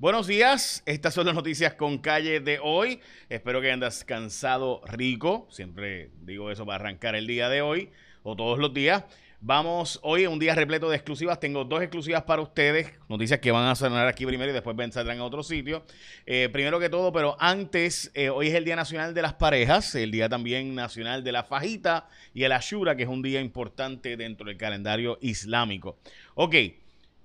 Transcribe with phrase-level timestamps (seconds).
[0.00, 3.00] Buenos días, estas son las noticias con calle de hoy.
[3.28, 5.48] Espero que andas cansado rico.
[5.50, 7.90] Siempre digo eso para arrancar el día de hoy
[8.22, 9.02] o todos los días.
[9.40, 11.40] Vamos, hoy un día repleto de exclusivas.
[11.40, 12.92] Tengo dos exclusivas para ustedes.
[13.08, 15.84] Noticias que van a sonar aquí primero y después saldrán a otro sitio.
[16.26, 19.96] Eh, primero que todo, pero antes, eh, hoy es el Día Nacional de las Parejas,
[19.96, 24.16] el Día también Nacional de la Fajita y el Ashura, que es un día importante
[24.16, 25.98] dentro del calendario islámico.
[26.36, 26.54] Ok.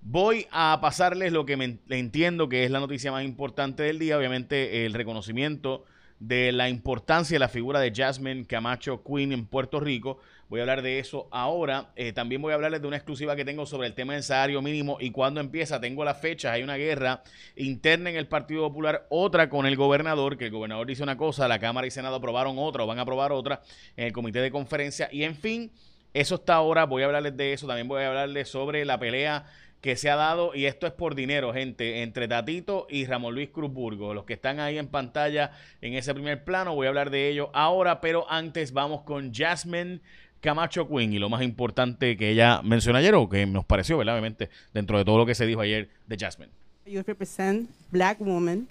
[0.06, 4.18] Voy a pasarles lo que me, entiendo que es la noticia más importante del día,
[4.18, 5.86] obviamente el reconocimiento
[6.20, 10.20] de la importancia de la figura de Jasmine Camacho Queen en Puerto Rico.
[10.50, 11.94] Voy a hablar de eso ahora.
[11.96, 14.62] Eh, también voy a hablarles de una exclusiva que tengo sobre el tema del salario
[14.62, 15.80] mínimo y cuándo empieza.
[15.80, 16.52] Tengo las fechas.
[16.52, 17.24] Hay una guerra
[17.56, 21.48] interna en el Partido Popular, otra con el gobernador, que el gobernador dice una cosa,
[21.48, 23.62] la Cámara y Senado aprobaron otra o van a aprobar otra
[23.96, 25.08] en el comité de conferencia.
[25.14, 25.72] Y en fin,
[26.14, 26.86] eso está ahora.
[26.86, 27.68] Voy a hablarles de eso.
[27.68, 29.46] También voy a hablarles sobre la pelea
[29.84, 33.50] que se ha dado, y esto es por dinero, gente, entre Tatito y Ramón Luis
[33.50, 37.28] Cruzburgo, los que están ahí en pantalla en ese primer plano, voy a hablar de
[37.28, 40.00] ello ahora, pero antes vamos con Jasmine
[40.40, 44.14] Camacho Quinn y lo más importante que ella mencionó ayer, o que nos pareció, ¿verdad?
[44.14, 46.54] Obviamente, dentro de todo lo que se dijo ayer de Jasmine.
[46.86, 48.70] You represent black women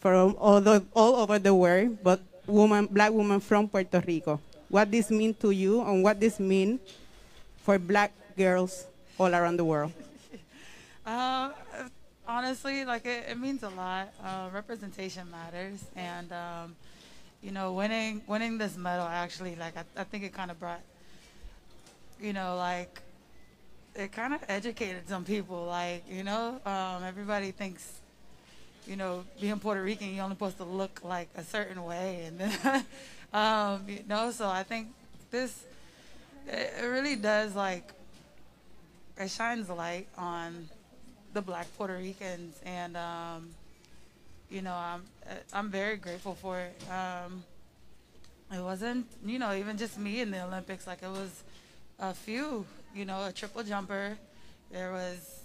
[0.00, 4.40] from all, all over the world, but woman, black women from Puerto Rico.
[4.70, 6.80] What this mean to you and what this mean
[7.62, 8.86] for black girls
[9.18, 9.92] all around the world?
[11.06, 11.52] Uh,
[12.26, 14.12] honestly, like it, it, means a lot.
[14.24, 16.74] Uh, representation matters, and um,
[17.42, 20.80] you know, winning winning this medal actually, like I, I think it kind of brought,
[22.20, 23.00] you know, like
[23.94, 25.66] it kind of educated some people.
[25.66, 28.00] Like you know, um, everybody thinks,
[28.84, 32.40] you know, being Puerto Rican, you're only supposed to look like a certain way, and
[32.40, 32.84] then,
[33.32, 34.88] um, you know, so I think
[35.30, 35.64] this
[36.48, 37.92] it, it really does like
[39.18, 40.68] it shines a light on
[41.32, 43.50] the Black Puerto Ricans, and um,
[44.50, 45.02] you know, I'm
[45.52, 46.82] I'm very grateful for it.
[46.90, 47.44] Um,
[48.52, 50.86] it wasn't, you know, even just me in the Olympics.
[50.86, 51.42] Like it was
[51.98, 54.16] a few, you know, a triple jumper.
[54.70, 55.40] There was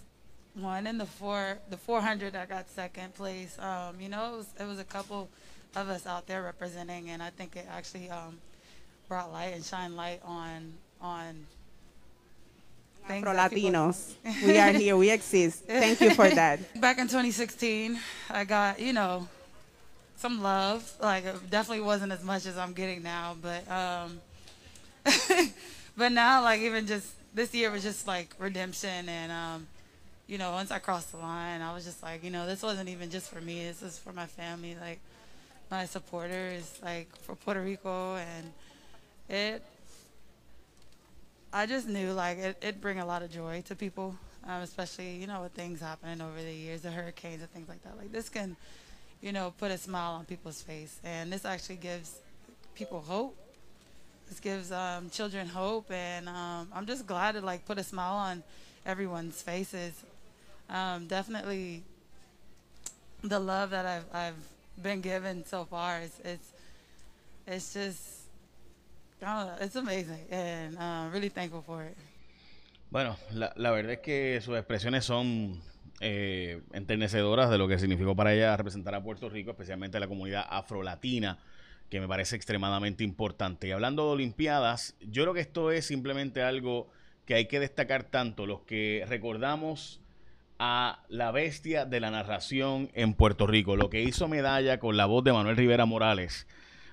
[0.54, 3.58] one in the four, the 400 that got second place.
[3.60, 5.30] Um, you know, it was it was a couple
[5.76, 8.38] of us out there representing, and I think it actually um,
[9.08, 11.48] brought light and shine light on on
[13.10, 14.14] Afro Latinos.
[14.46, 14.96] we are here.
[14.98, 15.66] We exist.
[15.66, 16.60] Thank you for that.
[16.82, 19.28] Back in 2016, I got you know
[20.18, 20.92] some love.
[21.02, 24.22] Like it definitely wasn't as much as I'm getting now, but um,
[25.98, 29.68] but now like even just this year was just like redemption and um,
[30.28, 32.90] you know once I crossed the line, I was just like you know this wasn't
[32.90, 33.64] even just for me.
[33.64, 34.78] This is for my family.
[34.80, 35.00] Like
[35.70, 38.52] my supporters, like for Puerto Rico, and
[39.30, 39.64] it
[41.54, 44.16] I just knew like it, it'd bring a lot of joy to people,
[44.48, 47.84] um, especially you know with things happening over the years, the hurricanes and things like
[47.84, 47.98] that.
[47.98, 48.56] Like this can,
[49.22, 52.20] you know, put a smile on people's face, and this actually gives
[52.74, 53.38] people hope.
[54.30, 58.16] This gives um, children hope, and um, I'm just glad to like put a smile
[58.16, 58.44] on
[58.86, 59.94] everyone's faces.
[60.70, 61.84] Um, definitely,
[63.24, 66.52] the love that I've I've been given so far is it's
[67.46, 68.21] it's just
[69.22, 71.96] It's amazing and uh, really thankful for it.
[72.90, 75.62] Bueno, la, la, verdad es que sus expresiones son
[76.00, 80.08] eh, enternecedoras de lo que significó para ella representar a Puerto Rico, especialmente a la
[80.08, 81.38] comunidad afrolatina,
[81.92, 83.68] que me parece extremadamente importante.
[83.68, 86.90] Y hablando de Olimpiadas, yo creo que esto es simplemente algo
[87.26, 90.02] que hay que destacar tanto los que recordamos
[90.58, 95.06] a la bestia de la narración en Puerto Rico, lo que hizo medalla con la
[95.06, 96.48] voz de Manuel Rivera Morales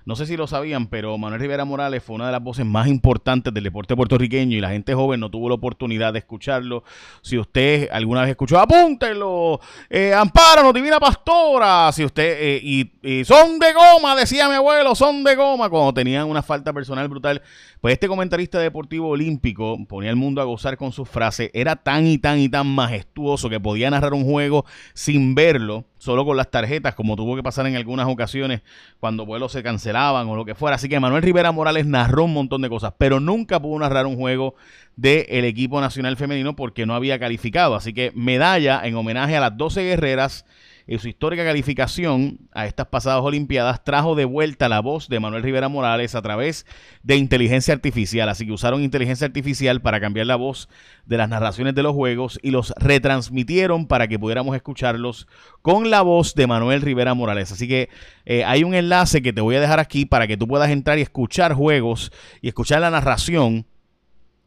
[0.09, 2.87] no sé si lo sabían, pero Manuel Rivera Morales fue una de las voces más
[2.87, 6.83] importantes del deporte puertorriqueño y la gente joven no tuvo la oportunidad de escucharlo.
[7.21, 11.91] Si usted alguna vez escuchó, apúntelo, eh, ampáranos, divina pastora.
[11.91, 16.25] Si usted, eh, y, son de goma, decía mi abuelo, son de goma, cuando tenían
[16.25, 17.43] una falta personal brutal.
[17.79, 21.51] Pues este comentarista deportivo olímpico ponía el mundo a gozar con sus frases.
[21.53, 24.65] Era tan y tan y tan majestuoso que podía narrar un juego
[24.95, 28.61] sin verlo solo con las tarjetas, como tuvo que pasar en algunas ocasiones
[28.99, 30.75] cuando vuelos se cancelaban o lo que fuera.
[30.75, 34.15] Así que Manuel Rivera Morales narró un montón de cosas, pero nunca pudo narrar un
[34.15, 34.55] juego
[34.95, 37.75] del equipo nacional femenino porque no había calificado.
[37.75, 40.45] Así que medalla en homenaje a las 12 guerreras
[40.89, 45.43] y su histórica calificación a estas pasadas Olimpiadas trajo de vuelta la voz de Manuel
[45.43, 46.65] Rivera Morales a través
[47.03, 48.27] de inteligencia artificial.
[48.27, 50.67] Así que usaron inteligencia artificial para cambiar la voz
[51.05, 55.27] de las narraciones de los juegos y los retransmitieron para que pudiéramos escucharlos
[55.61, 57.51] con la voz de Manuel Rivera Morales.
[57.51, 57.89] Así que
[58.25, 60.97] eh, hay un enlace que te voy a dejar aquí para que tú puedas entrar
[60.97, 62.11] y escuchar juegos
[62.41, 63.67] y escuchar la narración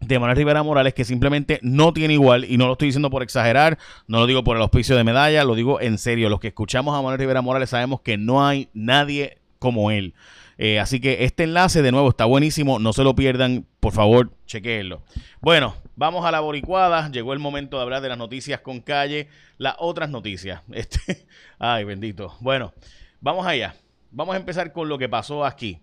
[0.02, 3.22] de Manuel Rivera Morales que simplemente no tiene igual y no lo estoy diciendo por
[3.22, 6.28] exagerar, no lo digo por el auspicio de medalla, lo digo en serio.
[6.28, 10.14] Los que escuchamos a Manuel Rivera Morales sabemos que no hay nadie como él.
[10.58, 14.31] Eh, así que este enlace de nuevo está buenísimo, no se lo pierdan, por favor,
[14.46, 15.02] chequeenlo.
[15.40, 19.28] Bueno, vamos a la boricuada, llegó el momento de hablar de las noticias con calle,
[19.58, 20.62] las otras noticias.
[20.72, 21.26] Este,
[21.58, 22.37] ay, bendito.
[22.40, 22.72] Bueno,
[23.20, 23.75] vamos allá.
[24.10, 25.81] Vamos a empezar con lo que pasó aquí.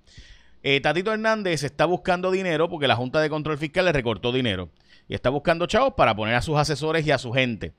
[0.62, 4.70] Eh, Tatito Hernández está buscando dinero porque la Junta de Control Fiscal le recortó dinero.
[5.08, 7.74] Y está buscando chavos para poner a sus asesores y a su gente.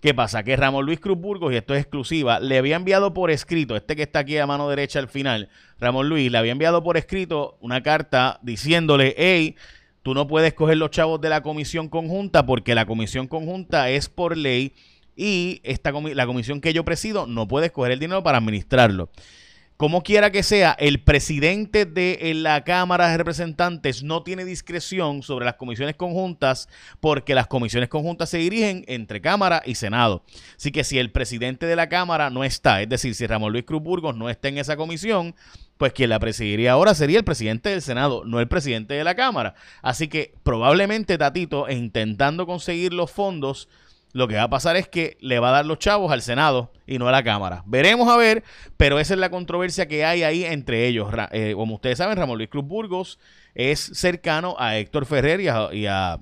[0.00, 0.42] ¿Qué pasa?
[0.42, 3.94] Que Ramón Luis Cruz Burgos, y esto es exclusiva, le había enviado por escrito, este
[3.94, 5.48] que está aquí a mano derecha al final,
[5.78, 9.54] Ramón Luis, le había enviado por escrito una carta diciéndole, hey,
[10.02, 14.08] tú no puedes coger los chavos de la comisión conjunta porque la comisión conjunta es
[14.08, 14.72] por ley
[15.14, 19.08] y esta, la comisión que yo presido no puede escoger el dinero para administrarlo
[19.82, 25.44] como quiera que sea, el presidente de la Cámara de Representantes no tiene discreción sobre
[25.44, 26.68] las comisiones conjuntas
[27.00, 30.22] porque las comisiones conjuntas se dirigen entre Cámara y Senado.
[30.56, 33.64] Así que si el presidente de la Cámara no está, es decir, si Ramón Luis
[33.64, 35.34] Cruz Burgos no está en esa comisión,
[35.78, 39.16] pues quien la presidiría ahora sería el presidente del Senado, no el presidente de la
[39.16, 39.56] Cámara.
[39.82, 43.68] Así que probablemente Tatito, intentando conseguir los fondos,
[44.12, 46.70] lo que va a pasar es que le va a dar los chavos al Senado
[46.86, 47.62] y no a la Cámara.
[47.66, 48.44] Veremos a ver,
[48.76, 51.08] pero esa es la controversia que hay ahí entre ellos.
[51.32, 53.18] Eh, como ustedes saben, Ramón Luis Cruz Burgos
[53.54, 56.20] es cercano a Héctor Ferrer y a, y a,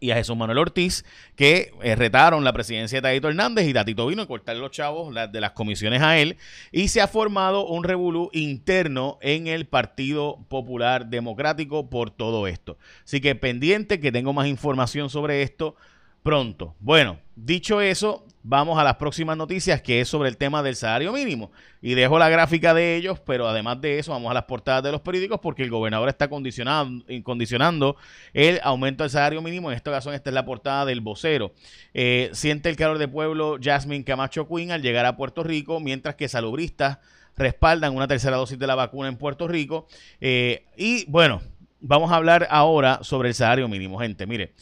[0.00, 1.04] Jesús Manuel Ortiz,
[1.36, 5.14] que eh, retaron la presidencia de Tatito Hernández y Tatito vino a cortar los chavos
[5.14, 6.36] de las comisiones a él
[6.72, 12.78] y se ha formado un revolú interno en el Partido Popular Democrático por todo esto.
[13.04, 15.76] Así que pendiente que tengo más información sobre esto
[16.22, 16.74] pronto.
[16.80, 21.12] Bueno, dicho eso, vamos a las próximas noticias que es sobre el tema del salario
[21.12, 21.50] mínimo.
[21.80, 24.92] Y dejo la gráfica de ellos, pero además de eso vamos a las portadas de
[24.92, 27.96] los periódicos porque el gobernador está condicionando,
[28.32, 29.70] el aumento del salario mínimo.
[29.70, 31.52] En esta ocasión esta es la portada del vocero.
[31.94, 36.14] Eh, siente el calor de pueblo Jasmine Camacho Quinn al llegar a Puerto Rico, mientras
[36.14, 36.98] que salubristas
[37.36, 39.86] respaldan una tercera dosis de la vacuna en Puerto Rico.
[40.20, 41.40] Eh, y bueno,
[41.80, 44.26] vamos a hablar ahora sobre el salario mínimo, gente.
[44.26, 44.52] Mire.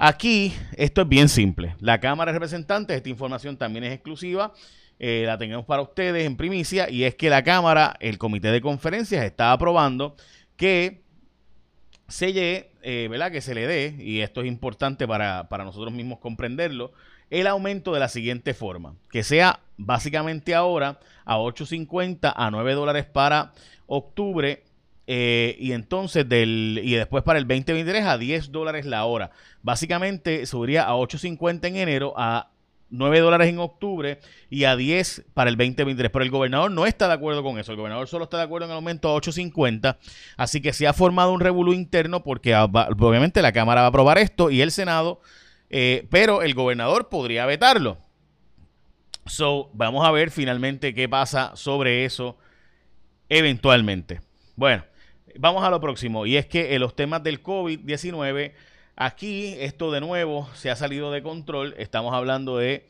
[0.00, 1.74] Aquí esto es bien simple.
[1.80, 4.52] La Cámara de Representantes, esta información también es exclusiva,
[5.00, 8.60] eh, la tenemos para ustedes en primicia, y es que la Cámara, el Comité de
[8.60, 10.14] Conferencias, está aprobando
[10.56, 11.02] que
[12.06, 13.32] se llegue, eh, ¿verdad?
[13.32, 16.92] Que se le dé, y esto es importante para, para nosotros mismos comprenderlo,
[17.28, 23.04] el aumento de la siguiente forma, que sea básicamente ahora a 8.50 a 9 dólares
[23.04, 23.52] para
[23.88, 24.62] octubre
[25.10, 29.30] eh, y entonces del y después para el 2023 a 10 dólares la hora.
[29.62, 32.50] Básicamente subiría a 8.50 en enero, a
[32.90, 34.20] 9 dólares en octubre
[34.50, 36.10] y a 10 para el 2023.
[36.10, 37.72] Pero el gobernador no está de acuerdo con eso.
[37.72, 39.96] El gobernador solo está de acuerdo en el aumento a 8.50.
[40.36, 44.18] Así que se ha formado un revolú interno porque obviamente la Cámara va a aprobar
[44.18, 45.22] esto y el Senado,
[45.70, 47.96] eh, pero el gobernador podría vetarlo.
[49.24, 52.36] So, vamos a ver finalmente qué pasa sobre eso
[53.30, 54.20] eventualmente.
[54.54, 54.84] Bueno,
[55.38, 58.52] vamos a lo próximo, y es que en los temas del COVID-19,
[58.96, 61.74] aquí esto de nuevo se ha salido de control.
[61.78, 62.86] Estamos hablando de,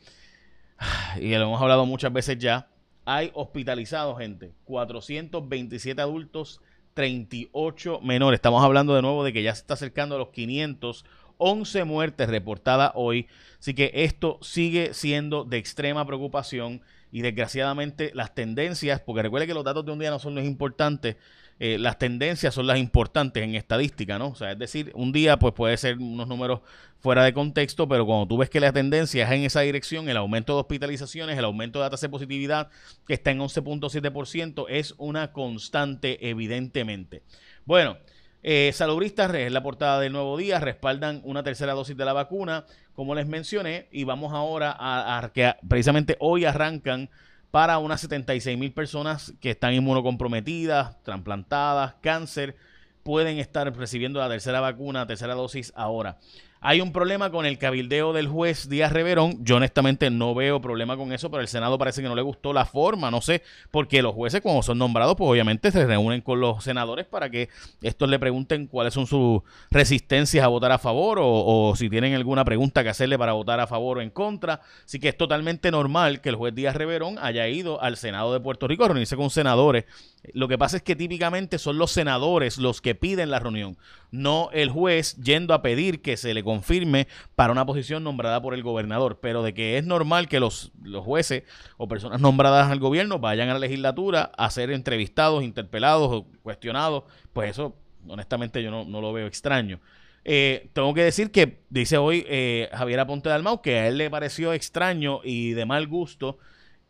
[1.19, 2.67] y lo hemos hablado muchas veces ya,
[3.05, 6.61] hay hospitalizados, gente, 427 adultos,
[6.93, 8.37] 38 menores.
[8.37, 11.05] Estamos hablando de nuevo de que ya se está acercando a los 500
[11.39, 13.27] 11 muertes reportadas hoy.
[13.59, 16.81] Así que esto sigue siendo de extrema preocupación
[17.11, 20.43] y desgraciadamente las tendencias, porque recuerde que los datos de un día no son los
[20.43, 21.15] importantes,
[21.59, 24.29] eh, las tendencias son las importantes en estadística, ¿no?
[24.29, 26.61] O sea, es decir, un día pues puede ser unos números
[26.99, 30.15] fuera de contexto, pero cuando tú ves que la tendencia es en esa dirección, el
[30.15, 32.69] aumento de hospitalizaciones, el aumento de la de positividad
[33.05, 37.23] que está en 11.7%, es una constante evidentemente.
[37.65, 37.97] Bueno,
[38.41, 42.65] eh, salubristas, es la portada del nuevo día, respaldan una tercera dosis de la vacuna,
[42.93, 47.09] como les mencioné, y vamos ahora a, a que precisamente hoy arrancan
[47.51, 52.55] para unas 76 mil personas que están inmunocomprometidas, trasplantadas, cáncer,
[53.03, 56.17] pueden estar recibiendo la tercera vacuna, tercera dosis ahora.
[56.61, 59.45] Hay un problema con el cabildeo del juez Díaz Reverón.
[59.45, 62.51] Yo honestamente no veo problema con eso, pero el Senado parece que no le gustó
[62.51, 66.41] la forma, no sé, porque los jueces cuando son nombrados, pues obviamente se reúnen con
[66.41, 67.47] los senadores para que
[67.81, 72.43] estos le pregunten cuáles son sus resistencias a votar a favor o, si tienen alguna
[72.43, 74.59] pregunta que hacerle para votar a favor o en contra.
[74.83, 78.41] Así que es totalmente normal que el juez Díaz Reverón haya ido al Senado de
[78.41, 79.85] Puerto Rico a reunirse con senadores.
[80.33, 83.77] Lo que pasa es que típicamente son los senadores los que piden la reunión,
[84.11, 88.55] no el juez yendo a pedir que se le confirme para una posición nombrada por
[88.55, 91.43] el gobernador, pero de que es normal que los, los jueces
[91.77, 97.03] o personas nombradas al gobierno vayan a la legislatura a ser entrevistados, interpelados o cuestionados,
[97.33, 97.75] pues eso
[98.07, 99.79] honestamente yo no, no lo veo extraño.
[100.25, 104.09] Eh, tengo que decir que dice hoy eh, Javier Aponte Dalmau que a él le
[104.09, 106.39] pareció extraño y de mal gusto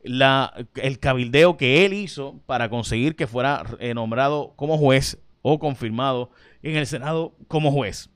[0.01, 5.59] la, el cabildeo que él hizo para conseguir que fuera eh, nombrado como juez o
[5.59, 6.31] confirmado
[6.63, 8.09] en el Senado como juez.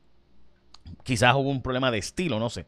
[1.03, 2.65] Quizás hubo un problema de estilo, no sé.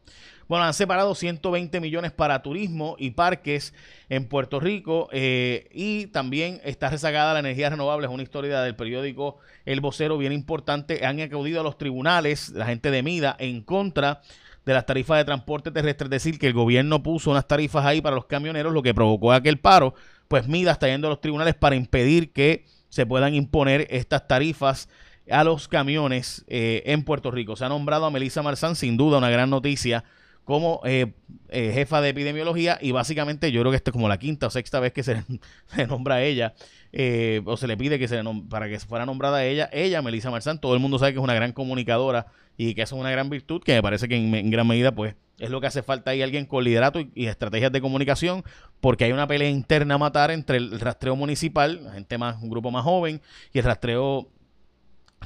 [0.48, 3.74] Bueno, han separado 120 millones para turismo y parques
[4.08, 8.06] en Puerto Rico eh, y también está rezagada la energía renovable.
[8.06, 11.04] Es una historia del periódico El Vocero bien importante.
[11.04, 14.20] Han acudido a los tribunales, la gente de Mida, en contra
[14.64, 16.06] de las tarifas de transporte terrestre.
[16.06, 19.32] Es decir, que el gobierno puso unas tarifas ahí para los camioneros, lo que provocó
[19.32, 19.94] aquel paro.
[20.28, 24.88] Pues Mida está yendo a los tribunales para impedir que se puedan imponer estas tarifas
[25.30, 27.56] a los camiones eh, en Puerto Rico.
[27.56, 30.04] Se ha nombrado a Melissa Marzán, sin duda una gran noticia
[30.46, 31.12] como eh,
[31.48, 34.50] eh, jefa de epidemiología y básicamente yo creo que esta es como la quinta o
[34.50, 35.24] sexta vez que se,
[35.76, 36.54] le nombra a ella
[36.92, 40.60] eh, o se le pide que se para que fuera nombrada ella, ella, Melissa Marzán,
[40.60, 43.28] todo el mundo sabe que es una gran comunicadora y que eso es una gran
[43.28, 46.22] virtud que me parece que en, gran medida pues es lo que hace falta ahí
[46.22, 48.44] alguien con liderato y, estrategias de comunicación
[48.80, 52.70] porque hay una pelea interna a matar entre el rastreo municipal, gente más, un grupo
[52.70, 53.20] más joven
[53.52, 54.28] y el rastreo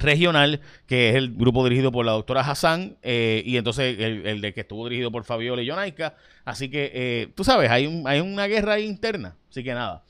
[0.01, 4.53] regional, que es el grupo dirigido por la doctora Hassan, eh, y entonces el, de
[4.53, 6.15] que estuvo dirigido por Fabiola y Jonaica.
[6.45, 9.35] Así que, eh, tú sabes, hay, hay una guerra interna.
[9.49, 10.03] Así que nada.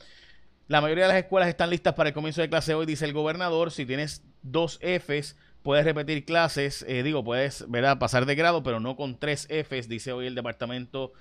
[0.67, 3.13] La mayoría de las escuelas están listas para el comienzo de clase hoy, dice el
[3.13, 3.71] gobernador.
[3.71, 6.86] Si tienes dos Fs, puedes repetir clases.
[6.88, 8.00] Eh, digo, puedes ¿verdad?
[8.00, 11.13] pasar de grado, pero no con tres Fs, dice hoy el Departamento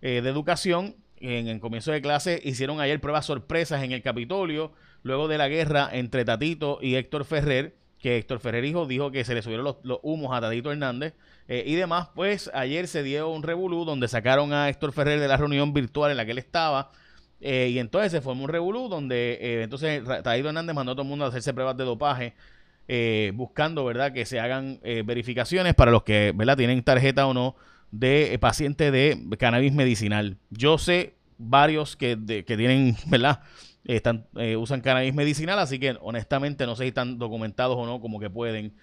[0.00, 0.94] de Educación.
[1.20, 5.48] En el comienzo de clase hicieron ayer pruebas sorpresas en el Capitolio, luego de la
[5.48, 9.64] guerra entre Tatito y Héctor Ferrer que Héctor Ferrer Hijo dijo que se le subieron
[9.64, 11.14] los, humos a Tadito Hernández
[11.48, 15.28] eh, y demás, pues ayer se dio un revolú donde sacaron a Héctor Ferrer de
[15.28, 16.90] la reunión virtual en la que él estaba
[17.40, 21.02] eh, y entonces se formó un revolú donde eh, entonces Tadito Hernández mandó a todo
[21.02, 22.34] el mundo a hacerse pruebas de dopaje
[23.34, 27.54] buscando, ¿verdad?, que se hagan verificaciones para los que, ¿verdad?, tienen tarjeta o no
[27.90, 30.38] de paciente de cannabis medicinal.
[30.48, 33.40] Yo sé varios que, que tienen, ¿verdad?,
[33.96, 38.00] están, eh, usan cannabis medicinal, así que honestamente no sé si están documentados o no,
[38.00, 38.74] como que pueden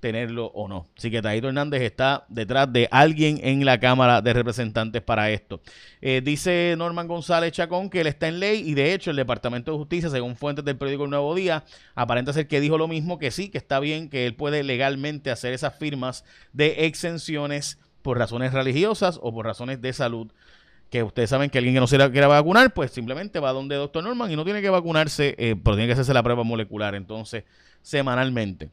[0.00, 0.86] tenerlo o no.
[0.96, 5.60] Así que Taito Hernández está detrás de alguien en la Cámara de Representantes para esto.
[6.00, 9.70] Eh, dice Norman González Chacón que él está en ley y de hecho el Departamento
[9.72, 11.64] de Justicia, según fuentes del periódico El Nuevo Día,
[11.94, 15.30] aparenta ser que dijo lo mismo, que sí, que está bien, que él puede legalmente
[15.30, 20.32] hacer esas firmas de exenciones por razones religiosas o por razones de salud
[20.90, 24.02] que ustedes saben que alguien que no se quiera vacunar, pues simplemente va donde doctor
[24.02, 27.44] Norman y no tiene que vacunarse, eh, pero tiene que hacerse la prueba molecular, entonces,
[27.80, 28.70] semanalmente.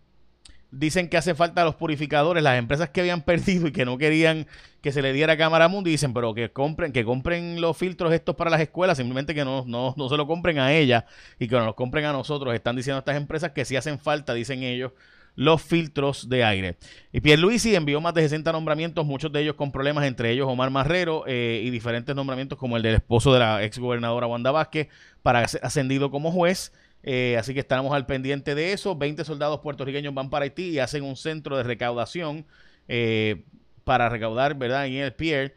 [0.72, 4.48] Dicen que hace falta los purificadores, las empresas que habían perdido y que no querían
[4.82, 8.36] que se le diera cámara mundo, dicen, pero que compren, que compren los filtros estos
[8.36, 11.06] para las escuelas, simplemente que no, no, no se lo compren a ella
[11.40, 12.54] y que nos los compren a nosotros.
[12.54, 14.92] Están diciendo estas empresas que sí hacen falta, dicen ellos,
[15.38, 16.78] los filtros de aire.
[17.14, 20.72] Y Pierluisi envió más de 60 nombramientos, muchos de ellos con problemas, entre ellos Omar
[20.72, 24.90] Marrero eh, y diferentes nombramientos como el del esposo de la ex gobernadora Wanda Vázquez
[25.22, 26.74] para ser ascendido como juez.
[27.04, 28.96] Eh, así que estamos al pendiente de eso.
[28.96, 32.48] 20 soldados puertorriqueños van para Haití y hacen un centro de recaudación
[32.88, 33.46] eh,
[33.84, 34.88] para recaudar, ¿verdad?
[34.88, 35.54] En el Pierre,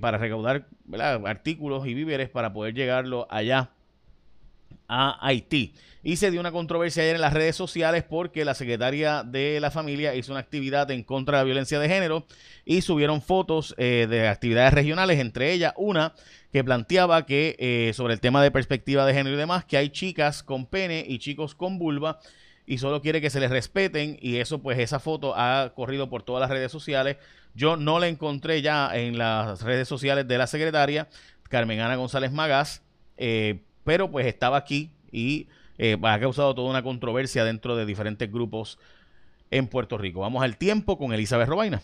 [0.00, 0.68] para recaudar
[1.26, 3.72] artículos y víveres para poder llegarlo allá
[4.88, 5.74] a Haití.
[6.02, 9.70] Y se dio una controversia ayer en las redes sociales porque la secretaria de la
[9.70, 12.26] familia hizo una actividad en contra de la violencia de género
[12.64, 16.14] y subieron fotos eh, de actividades regionales, entre ellas una
[16.52, 19.90] que planteaba que eh, sobre el tema de perspectiva de género y demás, que hay
[19.90, 22.20] chicas con pene y chicos con vulva
[22.64, 26.22] y solo quiere que se les respeten y eso pues esa foto ha corrido por
[26.22, 27.16] todas las redes sociales.
[27.54, 31.08] Yo no la encontré ya en las redes sociales de la secretaria,
[31.48, 32.82] Carmen Ana González Magás,
[33.16, 35.46] eh, pero pues estaba aquí y
[35.78, 38.78] eh, ha causado toda una controversia dentro de diferentes grupos
[39.50, 40.20] en Puerto Rico.
[40.20, 41.80] Vamos al tiempo con Elizabeth Robaina.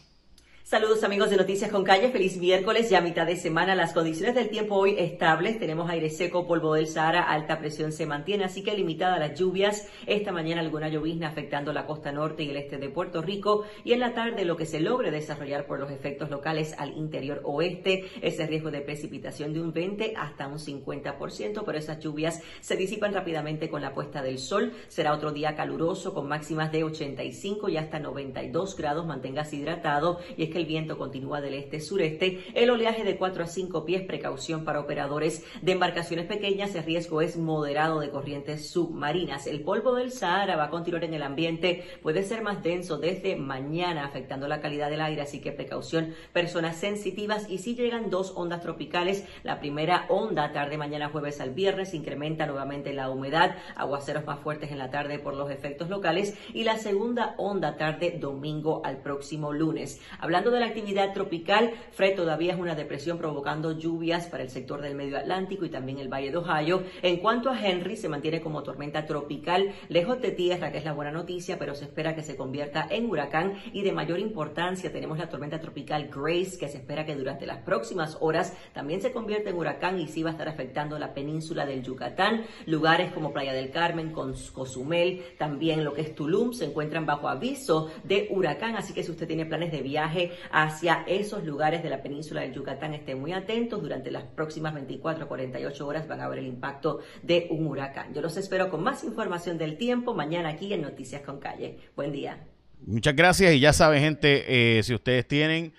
[0.67, 4.49] Saludos amigos de Noticias con Calle, feliz miércoles, ya mitad de semana, las condiciones del
[4.49, 8.75] tiempo hoy estables, tenemos aire seco, polvo del Sahara, alta presión se mantiene, así que
[8.75, 12.89] limitada las lluvias, esta mañana alguna llovizna afectando la costa norte y el este de
[12.89, 13.65] Puerto Rico.
[13.85, 17.43] Y en la tarde lo que se logre desarrollar por los efectos locales al interior
[17.45, 22.77] oeste, ese riesgo de precipitación de un 20 hasta un 50%, pero esas lluvias se
[22.77, 27.69] disipan rápidamente con la puesta del sol, será otro día caluroso con máximas de 85
[27.69, 32.45] y hasta 92 grados, manténgase hidratado y es que el viento continúa del este-sureste.
[32.55, 36.75] El oleaje de 4 a 5 pies, precaución para operadores de embarcaciones pequeñas.
[36.77, 39.49] El riesgo es moderado de corrientes submarinas.
[39.49, 41.85] El polvo del Sahara va a continuar en el ambiente.
[42.03, 46.77] Puede ser más denso desde mañana, afectando la calidad del aire, así que precaución, personas
[46.77, 47.51] sensitivas.
[47.51, 52.47] Y si llegan dos ondas tropicales, la primera onda tarde mañana jueves al viernes incrementa
[52.47, 56.79] nuevamente la humedad, aguaceros más fuertes en la tarde por los efectos locales y la
[56.79, 60.01] segunda onda tarde domingo al próximo lunes.
[60.19, 64.81] Hablando de la actividad tropical, Fred todavía es una depresión provocando lluvias para el sector
[64.81, 66.83] del medio Atlántico y también el Valle de Ohio.
[67.03, 70.93] En cuanto a Henry, se mantiene como tormenta tropical lejos de tierra, que es la
[70.93, 75.19] buena noticia, pero se espera que se convierta en huracán y de mayor importancia tenemos
[75.19, 79.51] la tormenta tropical Grace, que se espera que durante las próximas horas también se convierta
[79.51, 82.45] en huracán y sí va a estar afectando la península del Yucatán.
[82.67, 87.91] Lugares como Playa del Carmen, Cozumel, también lo que es Tulum, se encuentran bajo aviso
[88.05, 92.03] de huracán, así que si usted tiene planes de viaje hacia esos lugares de la
[92.03, 93.83] península del Yucatán, esté muy atentos.
[93.83, 98.13] Durante las próximas 24 a 48 horas van a ver el impacto de un huracán.
[98.15, 101.79] Yo los espero con más información del tiempo mañana aquí en Noticias con Calle.
[101.97, 102.47] Buen día.
[102.87, 105.73] Muchas gracias y ya saben gente, eh, si ustedes tienen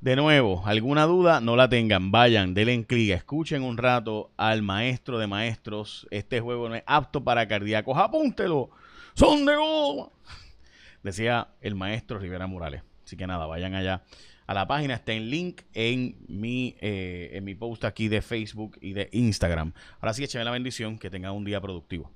[0.00, 2.10] de nuevo, alguna duda, no la tengan.
[2.10, 6.06] Vayan, denle clic, escuchen un rato al maestro de maestros.
[6.10, 7.96] Este juego no es apto para cardíacos.
[7.98, 8.70] Apúntelo.
[9.14, 10.10] Son de goma.
[11.02, 12.82] Decía el maestro Rivera Morales.
[13.06, 14.02] Así que nada, vayan allá
[14.48, 14.94] a la página.
[14.94, 19.72] Está en link en mi, eh, en mi post aquí de Facebook y de Instagram.
[20.00, 20.98] Ahora sí, écheme la bendición.
[20.98, 22.10] Que tengan un día productivo.